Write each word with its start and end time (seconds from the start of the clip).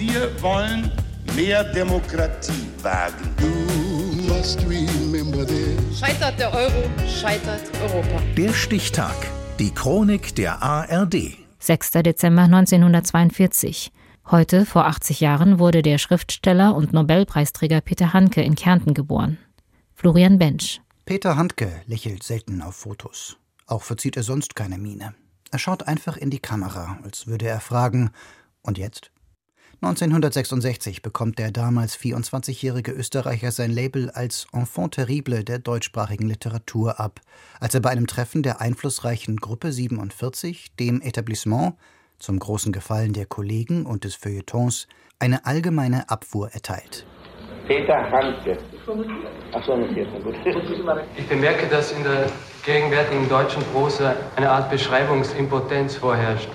Wir 0.00 0.42
wollen 0.42 0.90
mehr 1.36 1.62
Demokratie 1.62 2.70
wagen. 2.80 3.34
Scheitert 5.94 6.38
der 6.38 6.54
Euro, 6.54 6.90
scheitert 7.06 7.60
Europa. 7.82 8.22
Der 8.34 8.54
Stichtag. 8.54 9.14
Die 9.58 9.70
Chronik 9.70 10.34
der 10.36 10.62
ARD. 10.62 11.36
6. 11.58 11.90
Dezember 11.90 12.44
1942. 12.44 13.92
Heute, 14.30 14.64
vor 14.64 14.86
80 14.86 15.20
Jahren, 15.20 15.58
wurde 15.58 15.82
der 15.82 15.98
Schriftsteller 15.98 16.74
und 16.74 16.94
Nobelpreisträger 16.94 17.82
Peter 17.82 18.14
Handke 18.14 18.40
in 18.40 18.54
Kärnten 18.54 18.94
geboren. 18.94 19.36
Florian 19.94 20.38
Bensch. 20.38 20.80
Peter 21.04 21.36
Handke 21.36 21.82
lächelt 21.84 22.22
selten 22.22 22.62
auf 22.62 22.74
Fotos. 22.74 23.36
Auch 23.66 23.82
verzieht 23.82 24.16
er 24.16 24.22
sonst 24.22 24.56
keine 24.56 24.78
Miene. 24.78 25.12
Er 25.50 25.58
schaut 25.58 25.82
einfach 25.82 26.16
in 26.16 26.30
die 26.30 26.38
Kamera, 26.38 26.98
als 27.02 27.26
würde 27.26 27.48
er 27.48 27.60
fragen: 27.60 28.12
Und 28.62 28.78
jetzt? 28.78 29.10
1966 29.82 31.00
bekommt 31.00 31.38
der 31.38 31.52
damals 31.52 31.96
24-jährige 31.96 32.92
Österreicher 32.92 33.50
sein 33.50 33.70
Label 33.70 34.10
als 34.10 34.46
Enfant 34.52 34.92
terrible 34.92 35.42
der 35.42 35.58
deutschsprachigen 35.58 36.28
Literatur 36.28 37.00
ab, 37.00 37.20
als 37.60 37.74
er 37.74 37.80
bei 37.80 37.88
einem 37.88 38.06
Treffen 38.06 38.42
der 38.42 38.60
einflussreichen 38.60 39.38
Gruppe 39.38 39.72
47, 39.72 40.76
dem 40.78 41.00
Etablissement, 41.00 41.76
zum 42.18 42.38
großen 42.38 42.72
Gefallen 42.72 43.14
der 43.14 43.24
Kollegen 43.24 43.86
und 43.86 44.04
des 44.04 44.16
Feuilletons, 44.16 44.86
eine 45.18 45.46
allgemeine 45.46 46.10
Abfuhr 46.10 46.50
erteilt. 46.50 47.06
Peter 47.66 48.10
Handke. 48.10 48.58
Achso, 49.52 49.78
notiert, 49.78 50.08
gut. 50.22 50.34
Ich 51.16 51.26
bemerke, 51.26 51.66
dass 51.68 51.92
in 51.92 52.02
der 52.04 52.26
gegenwärtigen 52.66 53.26
deutschen 53.30 53.62
Prosa 53.72 54.14
eine 54.36 54.50
Art 54.50 54.70
Beschreibungsimpotenz 54.70 55.96
vorherrscht. 55.96 56.50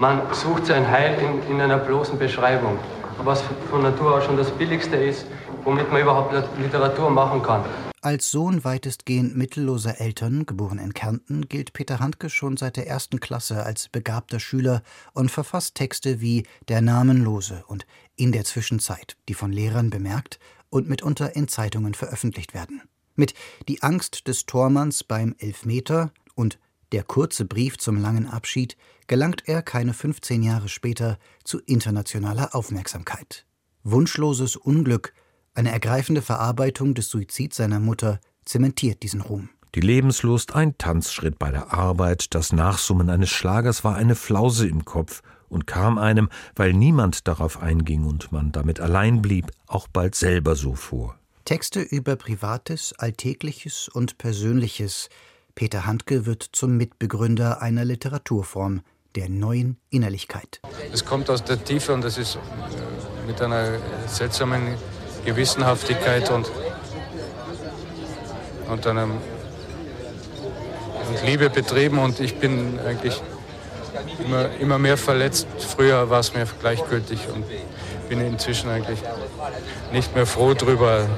Man 0.00 0.22
sucht 0.32 0.66
sein 0.66 0.88
Heil 0.88 1.18
in, 1.20 1.54
in 1.54 1.60
einer 1.60 1.78
bloßen 1.78 2.20
Beschreibung, 2.20 2.78
was 3.24 3.42
von 3.68 3.82
Natur 3.82 4.14
aus 4.14 4.24
schon 4.24 4.36
das 4.36 4.48
Billigste 4.52 4.94
ist, 4.94 5.26
womit 5.64 5.90
man 5.90 6.02
überhaupt 6.02 6.32
Literatur 6.56 7.10
machen 7.10 7.42
kann. 7.42 7.64
Als 8.00 8.30
Sohn 8.30 8.62
weitestgehend 8.62 9.36
mittelloser 9.36 10.00
Eltern, 10.00 10.46
geboren 10.46 10.78
in 10.78 10.94
Kärnten, 10.94 11.48
gilt 11.48 11.72
Peter 11.72 11.98
Handke 11.98 12.30
schon 12.30 12.56
seit 12.56 12.76
der 12.76 12.86
ersten 12.86 13.18
Klasse 13.18 13.64
als 13.64 13.88
begabter 13.88 14.38
Schüler 14.38 14.82
und 15.14 15.32
verfasst 15.32 15.74
Texte 15.74 16.20
wie 16.20 16.46
Der 16.68 16.80
Namenlose 16.80 17.64
und 17.66 17.84
In 18.14 18.30
der 18.30 18.44
Zwischenzeit, 18.44 19.16
die 19.28 19.34
von 19.34 19.52
Lehrern 19.52 19.90
bemerkt 19.90 20.38
und 20.70 20.88
mitunter 20.88 21.34
in 21.34 21.48
Zeitungen 21.48 21.94
veröffentlicht 21.94 22.54
werden. 22.54 22.82
Mit 23.16 23.34
Die 23.66 23.82
Angst 23.82 24.28
des 24.28 24.46
Tormanns 24.46 25.02
beim 25.02 25.34
Elfmeter 25.40 26.12
und 26.36 26.60
Der 26.92 27.02
kurze 27.02 27.44
Brief 27.44 27.76
zum 27.76 28.00
langen 28.00 28.26
Abschied 28.26 28.76
gelangt 29.08 29.42
er 29.46 29.62
keine 29.62 29.92
15 29.92 30.42
Jahre 30.42 30.68
später 30.68 31.18
zu 31.44 31.60
internationaler 31.60 32.54
Aufmerksamkeit. 32.54 33.44
Wunschloses 33.84 34.56
Unglück, 34.56 35.12
eine 35.54 35.70
ergreifende 35.70 36.22
Verarbeitung 36.22 36.94
des 36.94 37.10
Suizids 37.10 37.56
seiner 37.56 37.80
Mutter, 37.80 38.20
zementiert 38.44 39.02
diesen 39.02 39.20
Ruhm. 39.20 39.50
Die 39.74 39.80
Lebenslust, 39.80 40.54
ein 40.54 40.78
Tanzschritt 40.78 41.38
bei 41.38 41.50
der 41.50 41.74
Arbeit, 41.74 42.34
das 42.34 42.52
Nachsummen 42.52 43.10
eines 43.10 43.28
Schlagers 43.28 43.84
war 43.84 43.94
eine 43.94 44.14
Flause 44.14 44.66
im 44.66 44.86
Kopf 44.86 45.22
und 45.50 45.66
kam 45.66 45.98
einem, 45.98 46.30
weil 46.56 46.72
niemand 46.72 47.28
darauf 47.28 47.60
einging 47.60 48.04
und 48.04 48.32
man 48.32 48.50
damit 48.50 48.80
allein 48.80 49.20
blieb, 49.20 49.50
auch 49.66 49.86
bald 49.88 50.14
selber 50.14 50.56
so 50.56 50.74
vor. 50.74 51.18
Texte 51.44 51.80
über 51.80 52.16
Privates, 52.16 52.94
Alltägliches 52.98 53.88
und 53.88 54.18
Persönliches. 54.18 55.08
Peter 55.58 55.86
Handke 55.86 56.24
wird 56.24 56.48
zum 56.52 56.76
Mitbegründer 56.76 57.60
einer 57.60 57.84
Literaturform, 57.84 58.82
der 59.16 59.28
neuen 59.28 59.76
Innerlichkeit. 59.90 60.60
Es 60.92 61.04
kommt 61.04 61.28
aus 61.30 61.42
der 61.42 61.64
Tiefe 61.64 61.92
und 61.92 62.04
es 62.04 62.16
ist 62.16 62.38
mit 63.26 63.42
einer 63.42 63.80
seltsamen 64.06 64.76
Gewissenhaftigkeit 65.24 66.30
und, 66.30 66.48
und 68.70 68.86
einem 68.86 69.10
und 71.08 71.26
Liebe 71.26 71.50
betrieben 71.50 71.98
und 71.98 72.20
ich 72.20 72.36
bin 72.36 72.78
eigentlich 72.78 73.20
immer, 74.24 74.50
immer 74.60 74.78
mehr 74.78 74.96
verletzt. 74.96 75.48
Früher 75.58 76.08
war 76.08 76.20
es 76.20 76.34
mir 76.34 76.46
gleichgültig 76.60 77.26
und 77.34 77.44
bin 78.08 78.20
inzwischen 78.20 78.70
eigentlich 78.70 79.00
nicht 79.90 80.14
mehr 80.14 80.24
froh 80.24 80.54
darüber, 80.54 81.08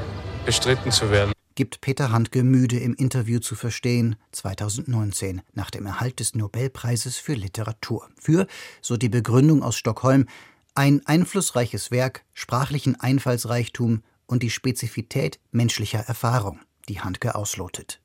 bestritten 0.46 0.92
zu 0.92 1.10
werden. 1.10 1.32
Gibt 1.60 1.82
Peter 1.82 2.10
Handke 2.10 2.42
müde 2.42 2.78
im 2.78 2.94
Interview 2.94 3.38
zu 3.38 3.54
verstehen, 3.54 4.16
2019, 4.32 5.42
nach 5.52 5.70
dem 5.70 5.84
Erhalt 5.84 6.18
des 6.18 6.34
Nobelpreises 6.34 7.18
für 7.18 7.34
Literatur. 7.34 8.08
Für, 8.18 8.46
so 8.80 8.96
die 8.96 9.10
Begründung 9.10 9.62
aus 9.62 9.76
Stockholm, 9.76 10.26
ein 10.74 11.04
einflussreiches 11.04 11.90
Werk, 11.90 12.24
sprachlichen 12.32 12.98
Einfallsreichtum 12.98 14.02
und 14.26 14.42
die 14.42 14.48
Spezifität 14.48 15.38
menschlicher 15.50 15.98
Erfahrung, 15.98 16.60
die 16.88 17.00
Handke 17.00 17.34
auslotet. 17.34 18.00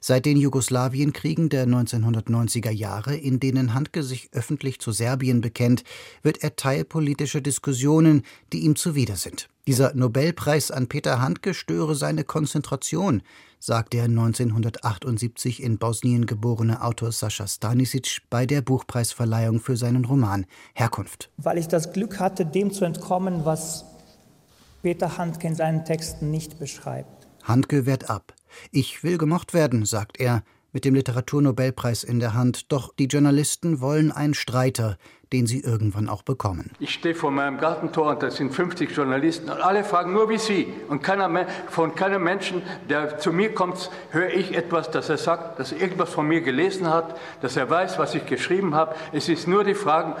Seit 0.00 0.26
den 0.26 0.36
Jugoslawienkriegen 0.36 1.50
der 1.50 1.68
1990er 1.68 2.72
Jahre, 2.72 3.14
in 3.14 3.38
denen 3.38 3.74
Handke 3.74 4.02
sich 4.02 4.28
öffentlich 4.32 4.80
zu 4.80 4.90
Serbien 4.90 5.40
bekennt, 5.40 5.84
wird 6.24 6.42
er 6.42 6.56
Teil 6.56 6.84
politischer 6.84 7.42
Diskussionen, 7.42 8.24
die 8.52 8.64
ihm 8.64 8.74
zuwider 8.74 9.14
sind. 9.14 9.48
Dieser 9.68 9.94
Nobelpreis 9.94 10.72
an 10.72 10.88
Peter 10.88 11.22
Handke 11.22 11.54
störe 11.54 11.94
seine 11.94 12.24
Konzentration, 12.24 13.22
sagt 13.60 13.92
der 13.92 14.04
1978 14.04 15.62
in 15.62 15.78
Bosnien 15.78 16.26
geborene 16.26 16.82
Autor 16.82 17.12
Sascha 17.12 17.46
Stanisic 17.46 18.22
bei 18.28 18.44
der 18.44 18.60
Buchpreisverleihung 18.60 19.60
für 19.60 19.76
seinen 19.76 20.04
Roman 20.04 20.46
Herkunft. 20.74 21.30
Weil 21.36 21.58
ich 21.58 21.68
das 21.68 21.92
Glück 21.92 22.18
hatte, 22.18 22.44
dem 22.44 22.72
zu 22.72 22.84
entkommen, 22.84 23.44
was 23.44 23.84
Peter 24.82 25.16
Handke 25.16 25.46
in 25.46 25.54
seinen 25.54 25.84
Texten 25.84 26.32
nicht 26.32 26.58
beschreibt. 26.58 27.28
Handke 27.44 27.86
wehrt 27.86 28.10
ab. 28.10 28.34
Ich 28.72 29.04
will 29.04 29.16
gemocht 29.16 29.54
werden, 29.54 29.84
sagt 29.84 30.18
er, 30.18 30.42
mit 30.72 30.84
dem 30.84 30.94
Literaturnobelpreis 30.94 32.02
in 32.02 32.18
der 32.18 32.34
Hand, 32.34 32.72
doch 32.72 32.94
die 32.98 33.06
Journalisten 33.06 33.80
wollen 33.80 34.10
einen 34.10 34.34
Streiter, 34.34 34.96
den 35.32 35.46
sie 35.46 35.60
irgendwann 35.60 36.08
auch 36.08 36.22
bekommen. 36.22 36.70
Ich 36.78 36.94
stehe 36.94 37.14
vor 37.14 37.30
meinem 37.30 37.58
Gartentor 37.58 38.10
und 38.10 38.22
da 38.22 38.30
sind 38.30 38.54
50 38.54 38.90
Journalisten 38.90 39.50
und 39.50 39.60
alle 39.60 39.84
fragen 39.84 40.12
nur 40.12 40.28
wie 40.28 40.38
Sie. 40.38 40.72
Und 40.88 41.02
keiner, 41.02 41.46
von 41.68 41.94
keinem 41.94 42.22
Menschen, 42.22 42.62
der 42.88 43.18
zu 43.18 43.32
mir 43.32 43.54
kommt, 43.54 43.90
höre 44.10 44.30
ich 44.30 44.54
etwas, 44.54 44.90
dass 44.90 45.08
er 45.08 45.16
sagt, 45.16 45.58
dass 45.58 45.72
er 45.72 45.80
irgendwas 45.80 46.10
von 46.10 46.26
mir 46.26 46.42
gelesen 46.42 46.88
hat, 46.88 47.18
dass 47.40 47.56
er 47.56 47.68
weiß, 47.68 47.98
was 47.98 48.14
ich 48.14 48.26
geschrieben 48.26 48.74
habe. 48.74 48.94
Es 49.12 49.28
ist 49.28 49.48
nur 49.48 49.64
die 49.64 49.74
Frage, 49.74 50.16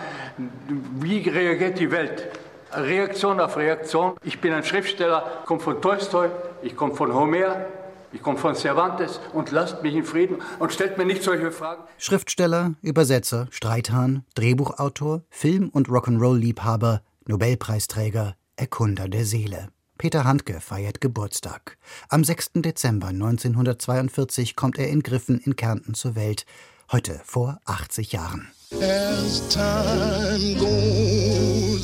wie 1.00 1.28
reagiert 1.28 1.78
die 1.78 1.90
Welt? 1.90 2.28
Reaktion 2.72 3.38
auf 3.38 3.58
Reaktion. 3.58 4.14
Ich 4.24 4.40
bin 4.40 4.52
ein 4.54 4.64
Schriftsteller, 4.64 5.42
komme 5.44 5.60
von 5.60 5.82
Tolstoi, 5.82 6.30
ich 6.62 6.74
komme 6.74 6.94
von 6.94 7.12
Homer, 7.12 7.66
ich 8.12 8.22
komme 8.22 8.38
von 8.38 8.54
Cervantes 8.54 9.20
und 9.32 9.50
lasst 9.50 9.82
mich 9.82 9.94
in 9.94 10.04
Frieden 10.04 10.38
und 10.58 10.72
stellt 10.72 10.98
mir 10.98 11.04
nicht 11.04 11.22
solche 11.22 11.50
Fragen. 11.50 11.82
Schriftsteller, 11.98 12.74
Übersetzer, 12.82 13.48
Streithahn, 13.50 14.24
Drehbuchautor, 14.34 15.22
Film- 15.30 15.70
und 15.70 15.88
Rock'n'Roll-Liebhaber, 15.88 17.02
Nobelpreisträger, 17.26 18.34
Erkunder 18.56 19.08
der 19.08 19.24
Seele. 19.24 19.68
Peter 19.98 20.24
Handke 20.24 20.60
feiert 20.60 21.00
Geburtstag. 21.00 21.78
Am 22.08 22.24
6. 22.24 22.52
Dezember 22.56 23.08
1942 23.08 24.56
kommt 24.56 24.78
er 24.78 24.88
in 24.88 25.02
Griffen 25.02 25.38
in 25.38 25.54
Kärnten 25.54 25.94
zur 25.94 26.16
Welt. 26.16 26.44
Heute 26.90 27.20
vor 27.24 27.60
80 27.66 28.12
Jahren. 28.12 28.48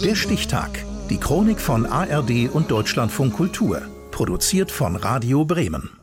Der 0.02 0.14
Stichtag. 0.14 0.84
Die 1.08 1.18
Chronik 1.18 1.60
von 1.60 1.86
ARD 1.86 2.50
und 2.52 2.70
Deutschlandfunk 2.70 3.34
Kultur. 3.34 3.82
Produziert 4.10 4.72
von 4.72 4.96
Radio 4.96 5.44
Bremen. 5.44 5.97